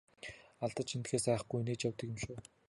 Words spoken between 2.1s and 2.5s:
юм шүү!